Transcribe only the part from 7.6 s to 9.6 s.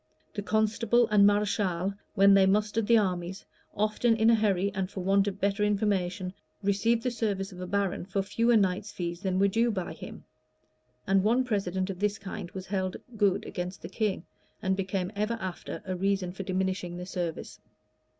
a baron for fewer knights' fees than were